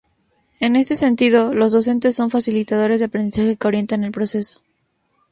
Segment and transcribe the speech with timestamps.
[0.59, 4.59] En este sentido, los docentes son facilitadores del aprendizaje que orientan el proceso.